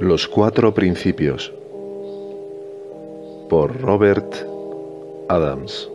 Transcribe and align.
Los 0.00 0.28
cuatro 0.28 0.72
principios 0.74 1.52
por 3.48 3.80
Robert 3.80 4.32
Adams. 5.28 5.90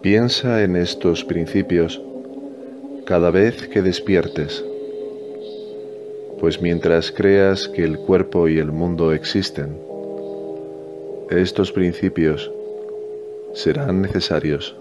Piensa 0.00 0.62
en 0.62 0.76
estos 0.76 1.24
principios 1.24 2.00
cada 3.04 3.32
vez 3.32 3.66
que 3.66 3.82
despiertes, 3.82 4.64
pues 6.52 6.60
mientras 6.60 7.10
creas 7.10 7.66
que 7.66 7.82
el 7.82 7.96
cuerpo 7.96 8.46
y 8.46 8.58
el 8.58 8.72
mundo 8.72 9.14
existen, 9.14 9.78
estos 11.30 11.72
principios 11.72 12.52
serán 13.54 14.02
necesarios. 14.02 14.76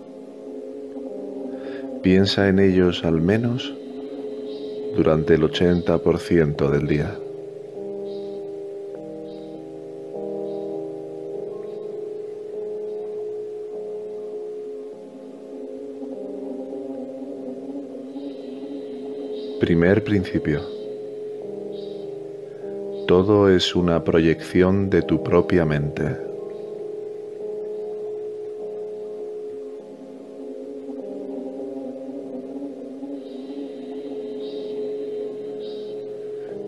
Piensa 2.04 2.50
en 2.50 2.60
ellos 2.60 3.06
al 3.06 3.22
menos 3.22 3.74
durante 4.98 5.36
el 5.36 5.44
80% 5.44 6.70
del 6.70 6.88
día. 6.88 7.18
Primer 19.62 20.04
principio. 20.04 20.81
Todo 23.12 23.50
es 23.50 23.76
una 23.76 24.06
proyección 24.06 24.90
de 24.90 25.02
tu 25.02 25.22
propia 25.22 25.66
mente. 25.66 26.16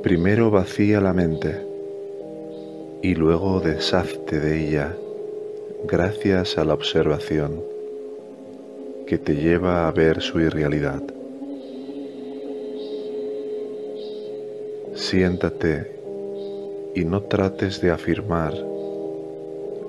Primero 0.03 0.51
vacía 0.51 0.99
la 0.99 1.13
mente 1.13 1.65
y 3.01 3.15
luego 3.15 3.61
deshazte 3.61 4.41
de 4.41 4.67
ella 4.67 4.97
gracias 5.85 6.57
a 6.57 6.65
la 6.65 6.73
observación 6.73 7.63
que 9.07 9.17
te 9.17 9.37
lleva 9.37 9.87
a 9.87 9.91
ver 9.91 10.21
su 10.21 10.41
irrealidad. 10.41 11.03
Siéntate 14.93 16.02
y 16.95 17.05
no 17.05 17.21
trates 17.23 17.81
de 17.81 17.91
afirmar 17.91 18.53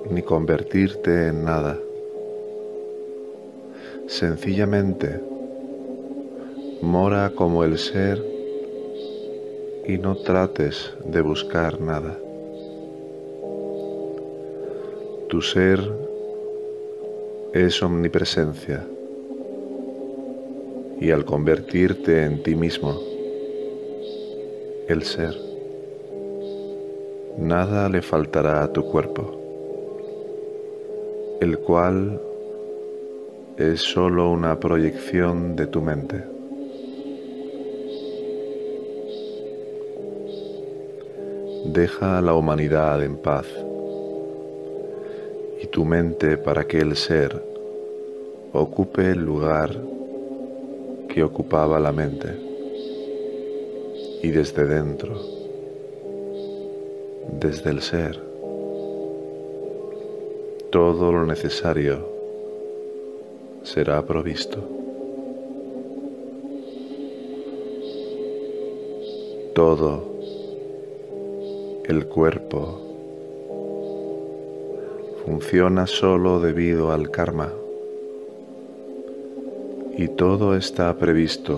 ni 0.09 0.21
convertirte 0.21 1.27
en 1.27 1.45
nada. 1.45 1.79
Sencillamente, 4.07 5.19
mora 6.81 7.31
como 7.35 7.63
el 7.63 7.77
ser 7.77 8.23
y 9.87 9.97
no 9.97 10.15
trates 10.15 10.93
de 11.03 11.21
buscar 11.21 11.79
nada. 11.79 12.17
Tu 15.29 15.41
ser 15.41 15.79
es 17.53 17.81
omnipresencia 17.81 18.85
y 20.99 21.11
al 21.11 21.25
convertirte 21.25 22.23
en 22.23 22.41
ti 22.41 22.55
mismo, 22.55 22.99
el 24.87 25.03
ser. 25.03 25.44
Nada 27.37 27.89
le 27.89 28.01
faltará 28.01 28.63
a 28.63 28.71
tu 28.71 28.85
cuerpo, 28.85 29.29
el 31.41 31.59
cual 31.59 32.21
es 33.57 33.81
sólo 33.81 34.31
una 34.31 34.57
proyección 34.59 35.55
de 35.55 35.67
tu 35.67 35.81
mente. 35.81 36.23
Deja 41.65 42.17
a 42.17 42.21
la 42.21 42.35
humanidad 42.35 43.03
en 43.03 43.17
paz 43.17 43.45
y 45.61 45.67
tu 45.67 45.83
mente 45.83 46.37
para 46.37 46.65
que 46.65 46.79
el 46.79 46.95
ser 46.95 47.41
ocupe 48.53 49.11
el 49.11 49.19
lugar 49.19 49.75
que 51.09 51.21
ocupaba 51.21 51.79
la 51.79 51.91
mente 51.91 52.29
y 54.21 54.31
desde 54.31 54.65
dentro, 54.65 55.34
desde 57.31 57.69
el 57.69 57.81
ser, 57.81 58.19
todo 60.71 61.11
lo 61.11 61.25
necesario 61.25 62.05
será 63.63 64.05
provisto. 64.05 64.61
Todo 69.53 70.03
el 71.85 72.07
cuerpo 72.07 72.81
funciona 75.25 75.87
solo 75.87 76.39
debido 76.39 76.91
al 76.91 77.09
karma 77.09 77.53
y 79.97 80.09
todo 80.09 80.55
está 80.55 80.97
previsto 80.97 81.57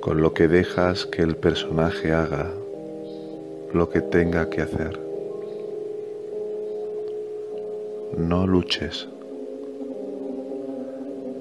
con 0.00 0.20
lo 0.20 0.34
que 0.34 0.48
dejas 0.48 1.06
que 1.06 1.22
el 1.22 1.36
personaje 1.36 2.12
haga 2.12 2.52
lo 3.72 3.88
que 3.88 4.00
tenga 4.00 4.48
que 4.48 4.62
hacer. 4.62 4.98
No 8.16 8.46
luches, 8.46 9.08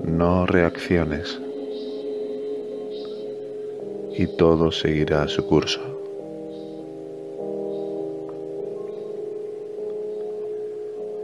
no 0.03 0.45
reacciones 0.45 1.39
y 4.17 4.27
todo 4.27 4.71
seguirá 4.71 5.27
su 5.27 5.45
curso. 5.45 5.81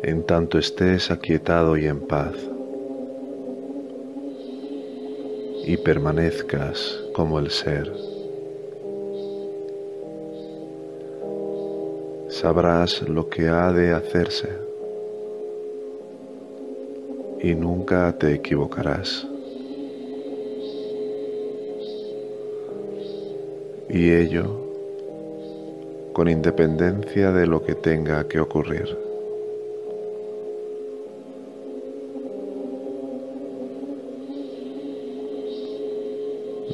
En 0.04 0.24
tanto 0.24 0.58
estés 0.58 1.12
aquietado 1.12 1.78
y 1.78 1.86
en 1.86 2.02
paz, 2.02 2.36
y 5.64 5.78
permanezcas 5.78 7.00
como 7.14 7.40
el 7.40 7.50
ser. 7.52 8.11
Sabrás 12.42 13.08
lo 13.08 13.30
que 13.30 13.50
ha 13.50 13.72
de 13.72 13.94
hacerse 13.94 14.50
y 17.40 17.54
nunca 17.54 18.18
te 18.18 18.34
equivocarás. 18.34 19.28
Y 23.90 24.12
ello 24.12 24.46
con 26.14 26.28
independencia 26.30 27.32
de 27.32 27.46
lo 27.46 27.64
que 27.64 27.76
tenga 27.76 28.28
que 28.28 28.40
ocurrir. 28.40 28.98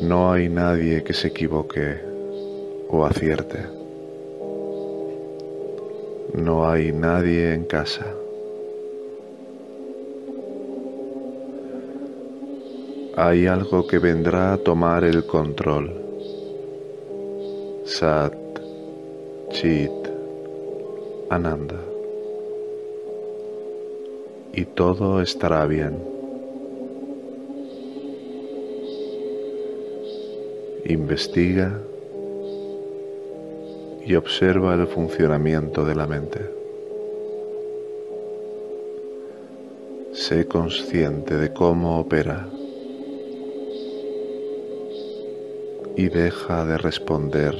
No 0.01 0.31
hay 0.31 0.47
nadie 0.47 1.03
que 1.03 1.11
se 1.11 1.27
equivoque 1.27 1.97
o 2.89 3.03
acierte. 3.03 3.76
No 6.37 6.69
hay 6.69 6.91
nadie 6.91 7.53
en 7.53 7.65
casa. 7.65 8.05
Hay 13.15 13.47
algo 13.47 13.85
que 13.87 13.99
vendrá 13.99 14.53
a 14.53 14.57
tomar 14.57 15.03
el 15.03 15.25
control. 15.25 15.91
Sat, 17.85 18.33
Chit, 19.49 19.91
Ananda. 21.29 21.81
Y 24.53 24.65
todo 24.65 25.21
estará 25.21 25.65
bien. 25.65 26.17
investiga 30.87 31.81
y 34.07 34.15
observa 34.15 34.73
el 34.73 34.87
funcionamiento 34.87 35.83
de 35.83 35.93
la 35.93 36.07
mente. 36.07 36.39
Sé 40.13 40.47
consciente 40.47 41.35
de 41.35 41.51
cómo 41.51 41.99
opera 41.99 42.47
y 45.97 46.07
deja 46.07 46.65
de 46.65 46.77
responder 46.77 47.53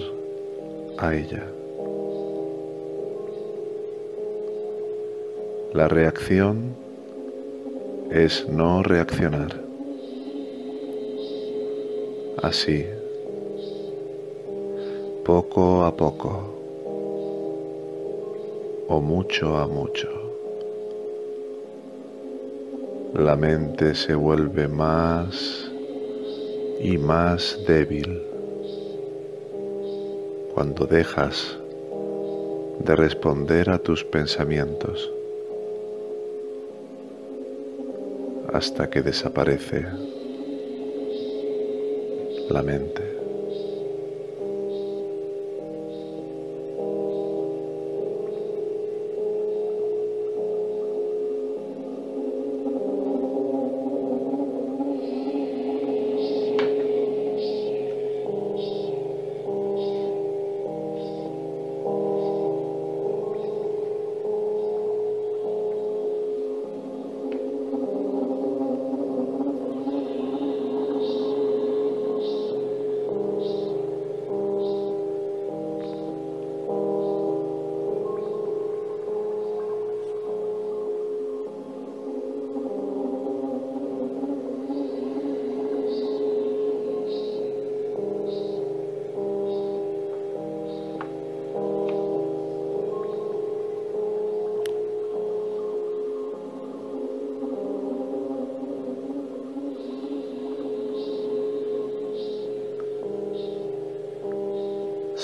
a 0.98 1.14
ella. 1.14 1.44
La 5.74 5.90
reacción 5.90 6.78
es 8.10 8.48
no 8.48 8.84
reaccionar. 8.84 9.68
así, 12.42 12.86
poco 15.28 15.84
a 15.84 15.94
poco 15.94 16.32
o 18.88 19.02
mucho 19.02 19.58
a 19.58 19.68
mucho. 19.68 20.08
La 23.14 23.36
mente 23.36 23.94
se 23.94 24.16
vuelve 24.16 24.70
más 24.70 25.70
y 26.80 26.98
más 26.98 27.60
débil 27.68 28.24
cuando 30.54 30.86
dejas 30.86 31.58
de 32.80 32.96
responder 32.96 33.70
a 33.70 33.80
tus 33.80 34.06
pensamientos 34.06 35.12
hasta 38.54 38.90
que 38.90 39.02
desaparece 39.02 39.88
la 42.50 42.64
mente. 42.64 43.07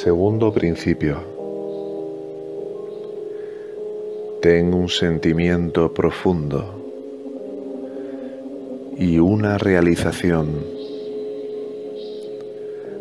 Segundo 0.04 0.52
principio. 0.52 1.16
Ten 4.42 4.74
un 4.74 4.90
sentimiento 4.90 5.94
profundo 5.94 6.76
y 8.98 9.18
una 9.20 9.58
realización 9.58 10.60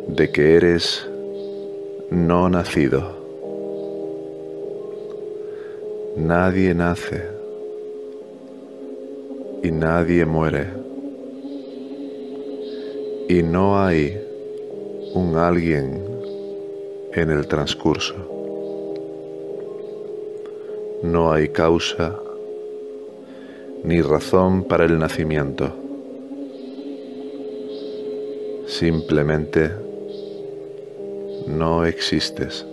de 0.07 0.31
que 0.31 0.55
eres 0.55 1.05
no 2.09 2.49
nacido. 2.49 3.17
Nadie 6.17 6.73
nace 6.73 7.25
y 9.65 9.73
nadie 9.73 10.25
muere. 10.25 10.69
Y 13.29 13.43
no 13.43 13.81
hay 13.81 14.21
un 15.15 15.35
alguien 15.37 16.02
en 17.15 17.31
el 17.31 17.47
transcurso. 17.47 18.15
No 21.03 21.33
hay 21.33 21.49
causa 21.49 22.19
ni 23.85 24.01
razón 24.01 24.65
para 24.65 24.85
el 24.85 24.99
nacimiento. 24.99 25.73
Simplemente 28.67 29.71
no 31.47 31.85
existes. 31.85 32.65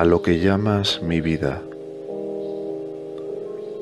A 0.00 0.04
lo 0.06 0.22
que 0.22 0.38
llamas 0.38 1.02
mi 1.02 1.20
vida 1.20 1.60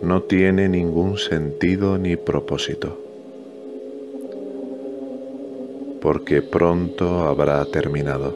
no 0.03 0.25
tiene 0.25 0.69
ningún 0.69 1.17
sentido 1.17 1.97
ni 1.97 2.17
propósito, 2.17 2.99
porque 6.01 6.43
pronto 6.43 7.21
habrá 7.21 7.65
terminado. 7.67 8.35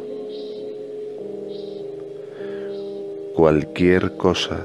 Cualquier 3.34 4.16
cosa, 4.16 4.64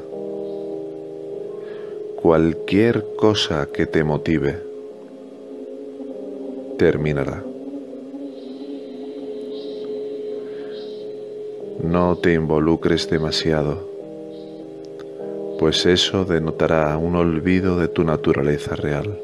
cualquier 2.22 3.04
cosa 3.16 3.68
que 3.74 3.88
te 3.88 4.04
motive, 4.04 4.60
terminará. 6.78 7.56
No 11.83 12.18
te 12.18 12.33
involucres 12.33 13.09
demasiado, 13.09 13.88
pues 15.59 15.85
eso 15.85 16.25
denotará 16.25 16.97
un 16.97 17.15
olvido 17.15 17.77
de 17.77 17.88
tu 17.88 18.03
naturaleza 18.03 18.75
real. 18.75 19.19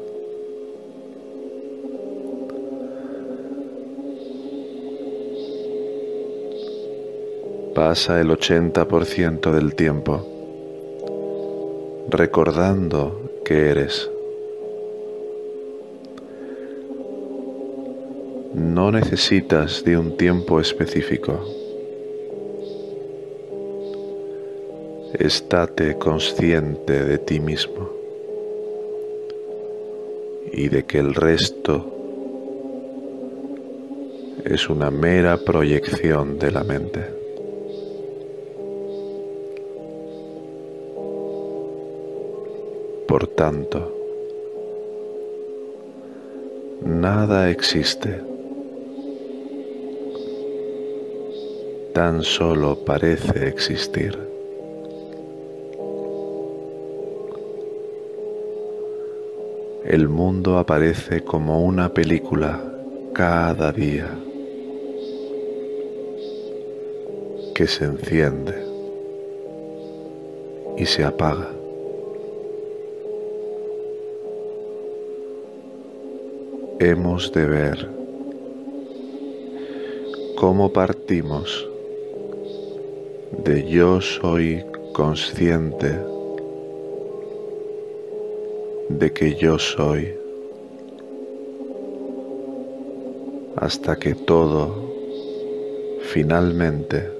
Pasa 7.74 8.20
el 8.20 8.30
80% 8.30 9.50
del 9.50 9.74
tiempo 9.74 10.34
recordando 12.08 13.20
que 13.44 13.70
eres. 13.70 14.08
No 18.54 18.92
necesitas 18.92 19.84
de 19.84 19.98
un 19.98 20.16
tiempo 20.16 20.60
específico. 20.60 21.63
Estate 25.18 25.96
consciente 25.96 27.04
de 27.04 27.18
ti 27.18 27.38
mismo 27.38 27.88
y 30.52 30.68
de 30.68 30.84
que 30.84 30.98
el 30.98 31.14
resto 31.14 31.84
es 34.44 34.68
una 34.68 34.90
mera 34.90 35.36
proyección 35.36 36.38
de 36.38 36.50
la 36.50 36.64
mente. 36.64 37.00
Por 43.06 43.28
tanto, 43.28 43.94
nada 46.84 47.50
existe, 47.50 48.20
tan 51.92 52.24
solo 52.24 52.84
parece 52.84 53.46
existir. 53.46 54.33
El 59.94 60.08
mundo 60.08 60.58
aparece 60.58 61.22
como 61.22 61.64
una 61.64 61.88
película 61.88 62.60
cada 63.12 63.70
día 63.70 64.08
que 67.54 67.68
se 67.68 67.84
enciende 67.84 68.66
y 70.76 70.84
se 70.84 71.04
apaga. 71.04 71.48
Hemos 76.80 77.32
de 77.32 77.46
ver 77.46 77.88
cómo 80.34 80.72
partimos 80.72 81.68
de 83.44 83.70
yo 83.70 84.00
soy 84.00 84.64
consciente 84.92 86.13
de 88.88 89.12
que 89.12 89.34
yo 89.34 89.58
soy, 89.58 90.14
hasta 93.56 93.96
que 93.96 94.14
todo 94.14 94.92
finalmente 96.02 97.10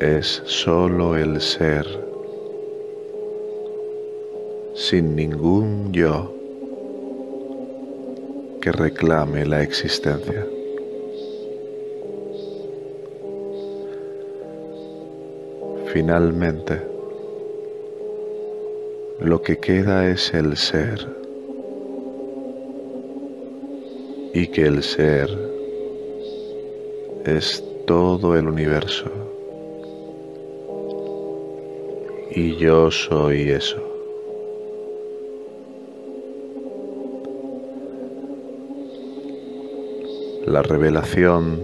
es 0.00 0.42
solo 0.46 1.16
el 1.16 1.40
ser, 1.40 1.86
sin 4.74 5.14
ningún 5.14 5.92
yo 5.92 6.32
que 8.60 8.72
reclame 8.72 9.44
la 9.46 9.62
existencia. 9.62 10.46
Finalmente, 15.92 16.89
lo 19.20 19.42
que 19.42 19.58
queda 19.58 20.08
es 20.08 20.32
el 20.32 20.56
ser. 20.56 21.06
Y 24.32 24.46
que 24.46 24.62
el 24.62 24.82
ser 24.82 25.28
es 27.26 27.62
todo 27.86 28.34
el 28.34 28.48
universo. 28.48 29.10
Y 32.30 32.56
yo 32.56 32.90
soy 32.90 33.50
eso. 33.50 33.82
La 40.46 40.62
revelación 40.62 41.60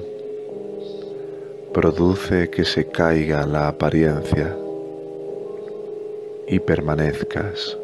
produce 1.73 2.51
que 2.51 2.65
se 2.65 2.89
caiga 2.89 3.47
la 3.47 3.69
apariencia 3.69 4.57
y 6.49 6.61
permanezcas 6.61 7.77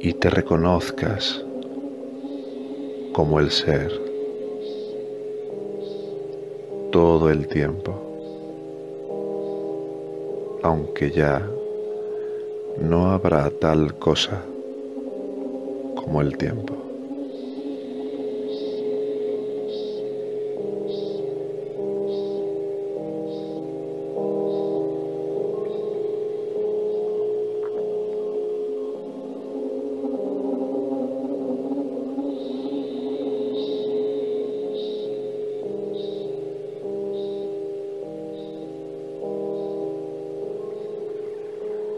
y 0.00 0.12
te 0.14 0.30
reconozcas 0.30 1.44
como 3.12 3.40
el 3.40 3.50
ser 3.50 3.92
todo 6.90 7.30
el 7.30 7.46
tiempo, 7.48 7.94
aunque 10.62 11.10
ya 11.10 11.48
no 12.80 13.10
habrá 13.10 13.50
tal 13.50 13.98
cosa 13.98 14.42
como 15.96 16.20
el 16.20 16.36
tiempo. 16.36 16.89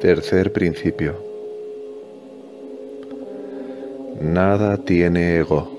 Tercer 0.02 0.52
principio. 0.52 1.14
Nada 4.20 4.76
tiene 4.76 5.36
ego. 5.36 5.70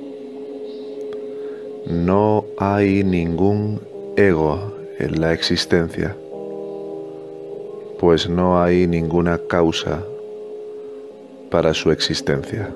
No 1.88 2.46
hay 2.58 3.04
ningún 3.04 3.82
ego 4.16 4.78
en 4.98 5.20
la 5.20 5.34
existencia, 5.34 6.16
pues 8.00 8.30
no 8.30 8.64
hay 8.64 8.88
ninguna 8.88 9.38
causa 9.50 10.02
para 11.52 11.74
su 11.74 11.92
existencia. 11.92 12.74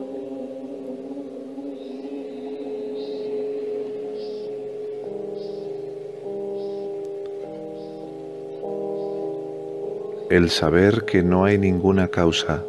El 10.29 10.49
saber 10.49 11.05
que 11.05 11.23
no 11.23 11.45
hay 11.45 11.57
ninguna 11.57 12.09
causa 12.09 12.63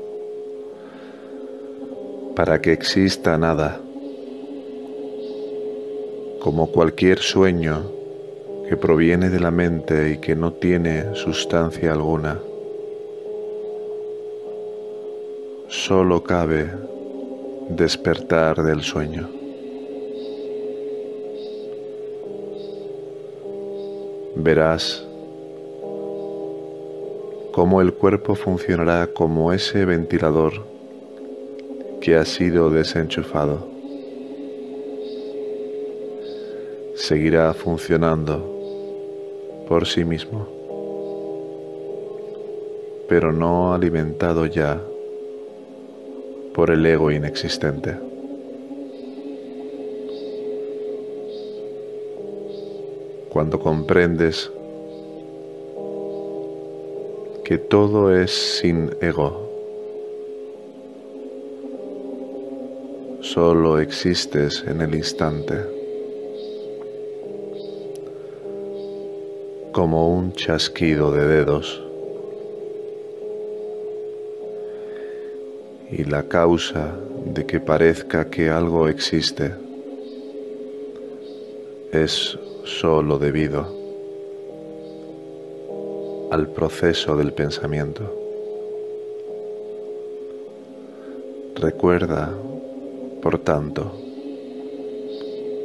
para 2.37 2.61
que 2.61 2.73
exista 2.73 3.37
nada, 3.37 3.81
como 6.41 6.71
cualquier 6.71 7.19
sueño 7.19 7.91
que 8.69 8.77
proviene 8.77 9.29
de 9.29 9.41
la 9.41 9.51
mente 9.51 10.13
y 10.13 10.19
que 10.19 10.37
no 10.37 10.53
tiene 10.53 11.17
sustancia 11.17 11.93
alguna. 11.93 12.39
Solo 15.67 16.23
cabe 16.23 16.71
despertar 17.71 18.63
del 18.63 18.83
sueño. 18.83 19.29
Verás 24.37 25.08
cómo 27.59 27.81
el 27.81 27.93
cuerpo 27.93 28.37
funcionará 28.37 29.09
como 29.09 29.53
ese 29.53 29.85
ventilador 29.85 30.65
que 32.01 32.15
ha 32.15 32.25
sido 32.25 32.71
desenchufado. 32.71 33.67
Seguirá 36.95 37.53
funcionando 37.55 38.49
por 39.67 39.89
sí 39.89 40.05
mismo, 40.05 40.47
pero 43.09 43.33
no 43.33 43.75
alimentado 43.75 44.47
ya 44.47 44.81
por 46.55 46.71
el 46.71 46.87
ego 46.87 47.11
inexistente. 47.11 47.97
Cuando 53.31 53.59
comprendes 53.59 54.49
que 57.49 57.57
todo 57.57 58.15
es 58.15 58.59
sin 58.59 58.91
ego. 59.01 59.49
Solo 63.23 63.79
existes 63.79 64.63
en 64.67 64.83
el 64.83 64.95
instante, 64.95 65.57
como 69.73 70.15
un 70.15 70.35
chasquido 70.35 71.11
de 71.11 71.27
dedos. 71.27 71.83
Y 75.91 76.05
la 76.05 76.25
causa 76.25 76.99
de 77.25 77.47
que 77.47 77.61
parezca 77.61 78.29
que 78.29 78.51
algo 78.51 78.89
existe 78.89 79.55
es 81.93 82.39
solo 82.65 83.19
debido 83.19 83.78
al 86.31 86.49
proceso 86.49 87.17
del 87.17 87.33
pensamiento. 87.33 88.03
Recuerda, 91.55 92.33
por 93.23 93.39
tanto, 93.39 93.93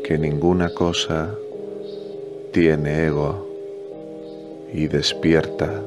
que 0.04 0.18
ninguna 0.18 0.74
cosa 0.74 1.36
tiene 2.52 3.06
ego 3.08 3.48
y 4.74 4.88
despierta 4.88 5.82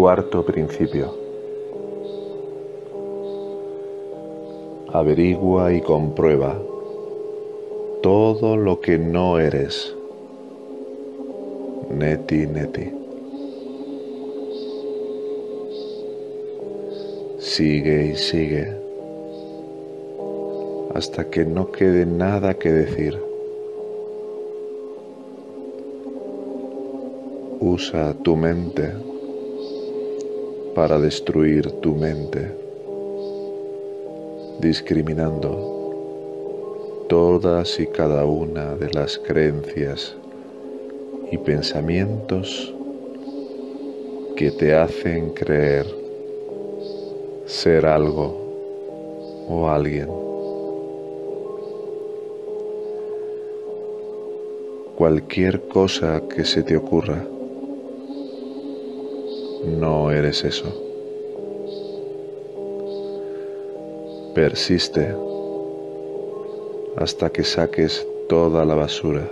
Cuarto 0.00 0.42
principio. 0.46 1.14
Averigua 4.94 5.74
y 5.74 5.82
comprueba 5.82 6.58
todo 8.02 8.56
lo 8.56 8.80
que 8.80 8.96
no 8.96 9.38
eres. 9.38 9.94
Neti, 11.90 12.46
neti. 12.46 12.90
Sigue 17.38 18.12
y 18.14 18.16
sigue 18.16 18.72
hasta 20.94 21.28
que 21.28 21.44
no 21.44 21.70
quede 21.70 22.06
nada 22.06 22.54
que 22.54 22.72
decir. 22.72 23.18
Usa 27.60 28.14
tu 28.22 28.34
mente 28.34 29.19
para 30.80 30.98
destruir 30.98 31.70
tu 31.82 31.94
mente. 31.94 32.56
discriminando 34.60 35.50
todas 37.06 37.78
y 37.78 37.86
cada 37.86 38.24
una 38.24 38.76
de 38.76 38.88
las 38.94 39.18
creencias 39.18 40.16
y 41.30 41.36
pensamientos 41.36 42.74
que 44.36 44.50
te 44.50 44.74
hacen 44.74 45.34
creer 45.34 45.86
ser 47.44 47.84
algo 47.84 49.46
o 49.50 49.68
alguien. 49.68 50.08
Cualquier 54.96 55.60
cosa 55.68 56.22
que 56.26 56.46
se 56.46 56.62
te 56.62 56.74
ocurra, 56.74 57.22
no 59.64 60.10
eres 60.10 60.44
eso. 60.44 60.66
Persiste 64.34 65.14
hasta 66.96 67.30
que 67.30 67.44
saques 67.44 68.06
toda 68.28 68.64
la 68.64 68.74
basura, 68.74 69.28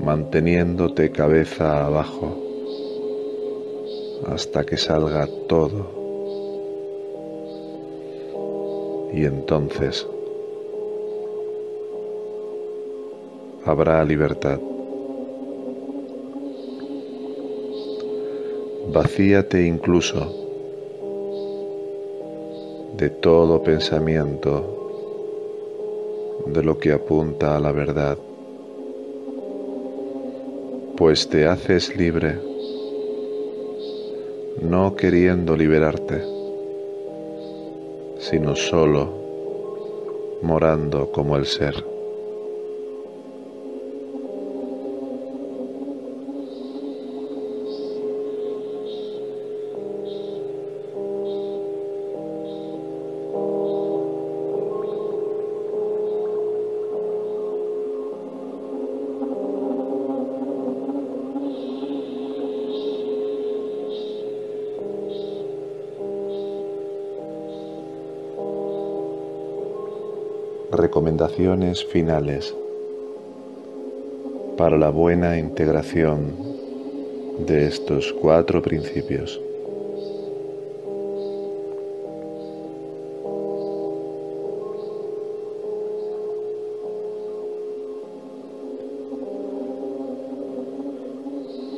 manteniéndote 0.00 1.10
cabeza 1.10 1.86
abajo 1.86 2.36
hasta 4.26 4.64
que 4.64 4.76
salga 4.76 5.28
todo. 5.48 6.02
Y 9.12 9.24
entonces 9.26 10.06
habrá 13.64 14.04
libertad. 14.04 14.58
Vacíate 18.92 19.66
incluso 19.66 20.20
de 22.98 23.08
todo 23.08 23.62
pensamiento 23.62 24.52
de 26.44 26.62
lo 26.62 26.78
que 26.78 26.92
apunta 26.92 27.56
a 27.56 27.60
la 27.60 27.72
verdad, 27.72 28.18
pues 30.98 31.26
te 31.26 31.46
haces 31.46 31.96
libre, 31.96 32.38
no 34.60 34.94
queriendo 34.94 35.56
liberarte, 35.56 36.22
sino 38.18 38.54
solo 38.54 39.08
morando 40.42 41.10
como 41.10 41.38
el 41.38 41.46
ser. 41.46 41.91
Finales 71.90 72.54
para 74.56 74.78
la 74.78 74.90
buena 74.90 75.38
integración 75.38 76.36
de 77.46 77.66
estos 77.66 78.12
cuatro 78.12 78.62
principios. 78.62 79.40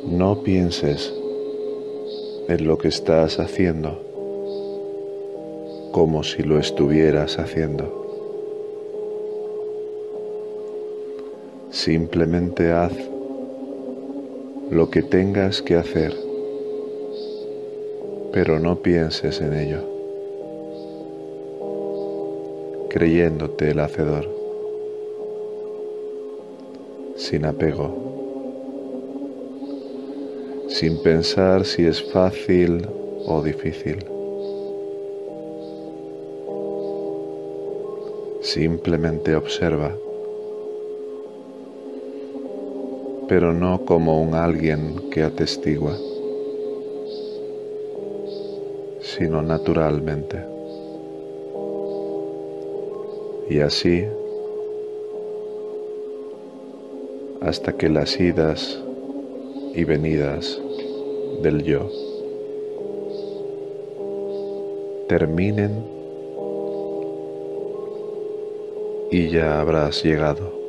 No 0.05 0.43
pienses 0.43 1.11
en 2.47 2.67
lo 2.67 2.77
que 2.77 2.89
estás 2.89 3.39
haciendo 3.39 3.99
como 5.91 6.23
si 6.23 6.43
lo 6.43 6.59
estuvieras 6.59 7.39
haciendo. 7.39 8.04
Simplemente 11.85 12.71
haz 12.71 12.93
lo 14.71 14.89
que 14.89 15.03
tengas 15.03 15.61
que 15.61 15.75
hacer, 15.75 16.15
pero 18.33 18.59
no 18.59 18.77
pienses 18.77 19.39
en 19.39 19.53
ello, 19.53 19.83
creyéndote 22.89 23.69
el 23.69 23.79
hacedor, 23.81 24.27
sin 27.17 27.45
apego, 27.45 27.93
sin 30.69 30.97
pensar 31.03 31.65
si 31.65 31.85
es 31.85 32.01
fácil 32.01 32.87
o 33.27 33.43
difícil. 33.43 34.03
Simplemente 38.41 39.35
observa 39.35 39.95
pero 43.27 43.53
no 43.53 43.85
como 43.85 44.21
un 44.21 44.35
alguien 44.35 45.09
que 45.11 45.23
atestigua, 45.23 45.97
sino 49.01 49.41
naturalmente. 49.41 50.43
Y 53.49 53.59
así, 53.59 54.05
hasta 57.41 57.73
que 57.73 57.89
las 57.89 58.19
idas 58.19 58.79
y 59.73 59.83
venidas 59.83 60.59
del 61.41 61.63
yo 61.63 61.89
terminen 65.07 65.85
y 69.11 69.29
ya 69.29 69.61
habrás 69.61 70.03
llegado. 70.03 70.64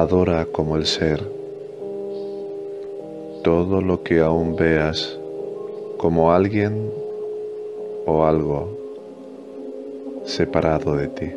Adora 0.00 0.46
como 0.46 0.76
el 0.76 0.86
ser 0.86 1.20
todo 3.44 3.82
lo 3.82 4.02
que 4.02 4.20
aún 4.20 4.56
veas 4.56 5.18
como 5.98 6.32
alguien 6.32 6.90
o 8.06 8.24
algo 8.24 8.78
separado 10.24 10.96
de 10.96 11.08
ti. 11.08 11.30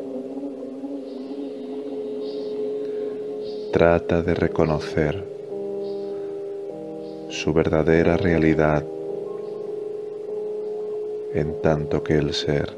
Trata 3.73 4.21
de 4.21 4.33
reconocer 4.33 5.21
su 7.27 7.51
verdadera 7.51 8.15
realidad 8.15 8.85
en 11.33 11.61
tanto 11.61 12.01
que 12.01 12.13
el 12.13 12.33
ser, 12.33 12.71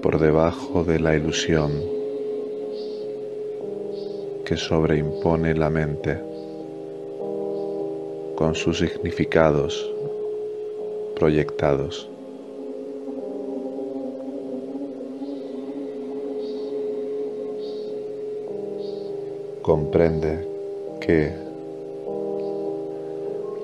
por 0.00 0.18
debajo 0.18 0.84
de 0.84 1.00
la 1.00 1.14
ilusión 1.14 1.97
que 4.48 4.56
sobreimpone 4.56 5.54
la 5.54 5.68
mente 5.68 6.18
con 8.34 8.54
sus 8.54 8.78
significados 8.78 9.94
proyectados. 11.16 12.08
Comprende 19.60 20.48
que, 21.02 21.30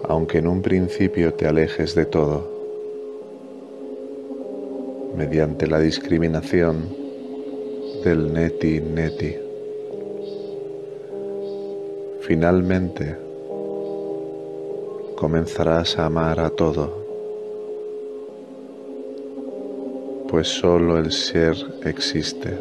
aunque 0.07 0.37
en 0.37 0.49
un 0.49 0.61
principio 0.61 1.33
te 1.33 1.47
alejes 1.47 1.95
de 1.95 2.05
todo, 2.05 2.47
mediante 5.17 5.67
la 5.67 5.79
discriminación 5.79 6.95
del 8.05 8.35
neti-neti, 8.35 9.44
Finalmente 12.27 13.19
comenzarás 15.15 15.99
a 15.99 16.07
amar 16.07 16.41
a 16.41 16.49
todo, 16.49 16.91
pues 20.31 20.49
solo 20.49 20.99
el 20.99 21.13
ser 21.13 21.55
existe 21.85 22.59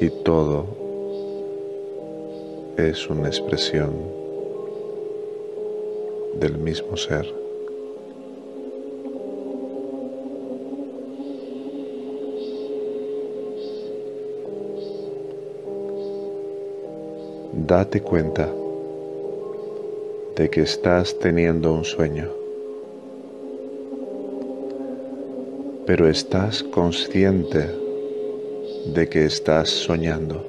y 0.00 0.08
todo 0.24 0.64
es 2.78 3.10
una 3.10 3.28
expresión 3.28 3.92
del 6.40 6.56
mismo 6.56 6.96
ser. 6.96 7.37
Date 17.68 18.00
cuenta 18.00 18.48
de 20.36 20.48
que 20.48 20.62
estás 20.62 21.18
teniendo 21.18 21.74
un 21.74 21.84
sueño, 21.84 22.30
pero 25.84 26.08
estás 26.08 26.62
consciente 26.62 27.68
de 28.94 29.06
que 29.10 29.26
estás 29.26 29.68
soñando. 29.68 30.42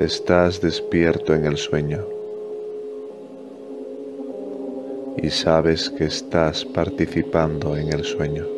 Estás 0.00 0.58
despierto 0.62 1.34
en 1.34 1.44
el 1.44 1.58
sueño 1.58 2.06
y 5.22 5.28
sabes 5.28 5.90
que 5.90 6.04
estás 6.04 6.64
participando 6.64 7.76
en 7.76 7.92
el 7.92 8.04
sueño. 8.04 8.57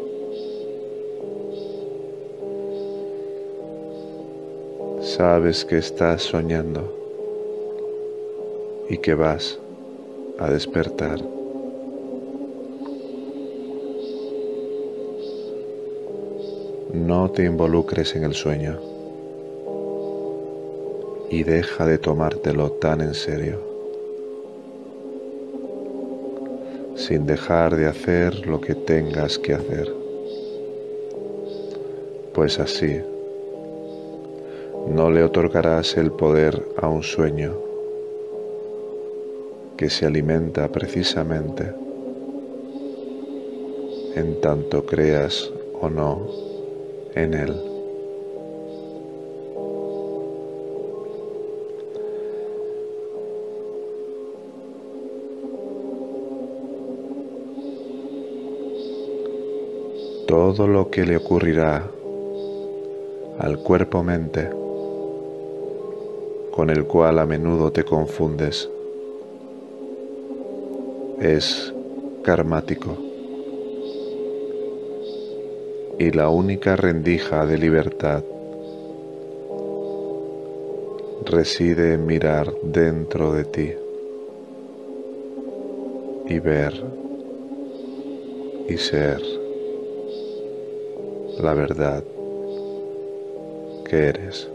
Sabes 5.20 5.66
que 5.66 5.76
estás 5.76 6.22
soñando 6.22 6.96
y 8.88 8.96
que 8.96 9.12
vas 9.12 9.58
a 10.38 10.48
despertar. 10.50 11.20
No 16.94 17.30
te 17.32 17.44
involucres 17.44 18.16
en 18.16 18.24
el 18.24 18.32
sueño 18.32 18.80
y 21.28 21.42
deja 21.42 21.84
de 21.84 21.98
tomártelo 21.98 22.72
tan 22.72 23.02
en 23.02 23.12
serio. 23.12 23.60
sin 26.96 27.26
dejar 27.26 27.76
de 27.76 27.88
hacer 27.88 28.46
lo 28.46 28.60
que 28.60 28.74
tengas 28.74 29.38
que 29.38 29.52
hacer. 29.52 29.92
Pues 32.34 32.58
así, 32.58 33.00
no 35.00 35.10
le 35.10 35.24
otorgarás 35.24 35.96
el 35.96 36.12
poder 36.12 36.62
a 36.76 36.86
un 36.86 37.02
sueño 37.02 37.56
que 39.78 39.88
se 39.88 40.04
alimenta 40.04 40.68
precisamente 40.68 41.72
en 44.14 44.42
tanto 44.42 44.84
creas 44.84 45.50
o 45.80 45.88
no 45.88 46.28
en 47.14 47.32
él. 47.32 47.54
todo 60.26 60.68
lo 60.68 60.90
que 60.90 61.06
le 61.06 61.16
ocurrirá 61.16 61.90
al 63.38 63.58
cuerpo-mente 63.60 64.59
con 66.60 66.68
el 66.68 66.84
cual 66.84 67.18
a 67.18 67.24
menudo 67.24 67.72
te 67.72 67.84
confundes 67.84 68.68
es 71.18 71.72
karmático 72.22 72.98
y 75.98 76.10
la 76.10 76.28
única 76.28 76.76
rendija 76.76 77.46
de 77.46 77.56
libertad 77.56 78.22
reside 81.24 81.94
en 81.94 82.04
mirar 82.04 82.52
dentro 82.62 83.32
de 83.32 83.44
ti 83.46 83.72
y 86.28 86.38
ver 86.40 86.74
y 88.68 88.76
ser 88.76 89.22
la 91.40 91.54
verdad 91.54 92.04
que 93.86 94.08
eres. 94.08 94.50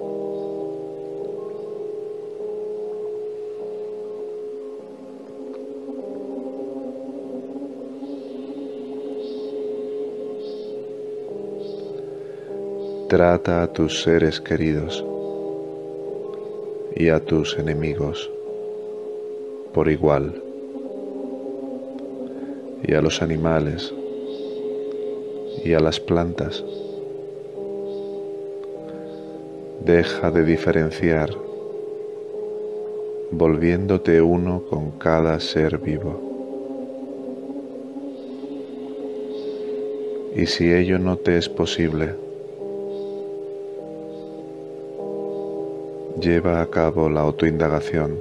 Trata 13.15 13.63
a 13.63 13.67
tus 13.67 14.03
seres 14.03 14.41
queridos 14.41 15.01
y 16.97 17.07
a 17.07 17.21
tus 17.21 17.57
enemigos 17.57 18.29
por 19.73 19.87
igual 19.87 20.43
y 22.83 22.93
a 22.93 22.99
los 22.99 23.21
animales 23.21 23.93
y 25.63 25.71
a 25.71 25.79
las 25.79 26.01
plantas. 26.01 26.61
Deja 29.85 30.29
de 30.29 30.43
diferenciar, 30.43 31.29
volviéndote 33.31 34.21
uno 34.21 34.65
con 34.69 34.91
cada 34.91 35.39
ser 35.39 35.77
vivo. 35.77 36.19
Y 40.35 40.47
si 40.47 40.73
ello 40.73 40.99
no 40.99 41.15
te 41.15 41.37
es 41.37 41.47
posible, 41.47 42.24
lleva 46.19 46.61
a 46.61 46.67
cabo 46.67 47.09
la 47.09 47.21
autoindagación, 47.21 48.17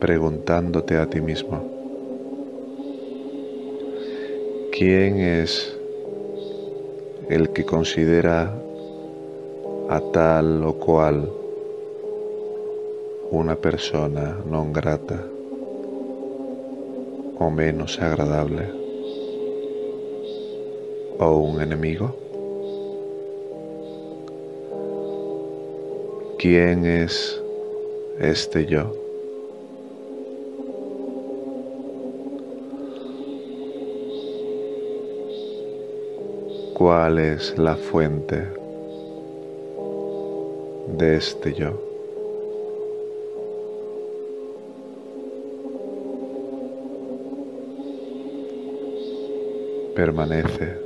preguntándote 0.00 0.96
a 0.96 1.06
ti 1.06 1.20
mismo. 1.20 1.62
¿Quién 4.72 5.20
es 5.20 5.78
el 7.28 7.50
que 7.50 7.64
considera 7.64 8.52
a 9.88 10.00
tal 10.12 10.64
o 10.64 10.74
cual 10.74 11.30
una 13.30 13.54
persona 13.54 14.36
no 14.50 14.66
grata 14.72 15.24
o 17.38 17.50
menos 17.50 18.00
agradable 18.00 18.68
o 21.20 21.36
un 21.36 21.62
enemigo? 21.62 22.23
¿Quién 26.44 26.84
es 26.84 27.40
este 28.20 28.66
yo? 28.66 28.92
cuál 36.74 37.18
es 37.18 37.56
la 37.56 37.76
fuente 37.76 38.46
de 40.98 41.16
este 41.16 41.54
yo. 41.54 41.80
Permanece 49.96 50.76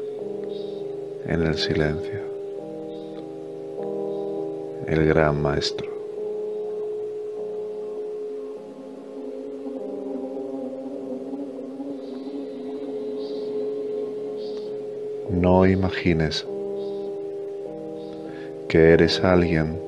en 1.27 1.43
el 1.43 1.55
silencio, 1.57 2.28
el 4.89 5.07
gran 5.07 5.43
maestro. 5.43 5.87
No 15.31 15.67
imagines 15.67 16.47
que 18.69 18.93
eres 18.93 19.23
alguien 19.23 19.79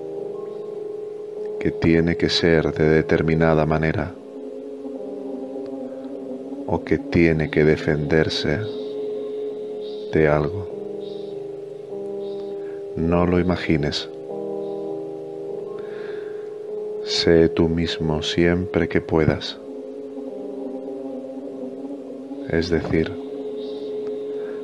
que 1.60 1.70
tiene 1.70 2.16
que 2.16 2.28
ser 2.28 2.72
de 2.72 2.88
determinada 2.88 3.64
manera 3.64 4.14
o 6.66 6.84
que 6.84 6.98
tiene 6.98 7.50
que 7.50 7.64
defenderse 7.64 8.60
de 10.12 10.28
algo. 10.28 10.68
No 12.96 13.26
lo 13.26 13.40
imagines. 13.40 14.08
Sé 17.20 17.50
tú 17.50 17.68
mismo 17.68 18.22
siempre 18.22 18.88
que 18.88 19.02
puedas. 19.02 19.58
Es 22.48 22.70
decir, 22.70 23.12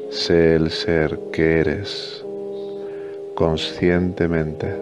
Sé 0.08 0.54
el 0.54 0.70
ser 0.70 1.18
que 1.32 1.58
eres 1.60 2.24
conscientemente 3.34 4.74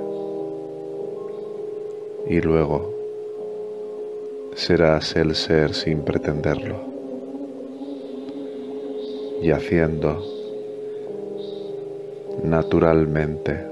y 2.29 2.41
luego 2.41 2.95
serás 4.55 5.17
el 5.17 5.35
ser 5.35 5.75
sin 5.75 6.03
pretenderlo 6.03 6.77
y 9.43 9.51
haciendo 9.51 10.23
naturalmente 12.45 13.67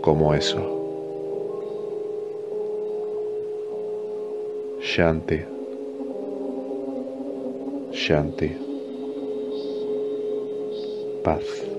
como 0.00 0.32
eso. 0.32 0.79
Shanti. 5.00 5.36
Shanti. 7.98 8.48
Pass 11.24 11.69